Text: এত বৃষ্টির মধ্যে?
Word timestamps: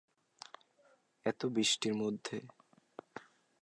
এত 1.25 1.41
বৃষ্টির 1.45 1.93
মধ্যে? 1.93 2.37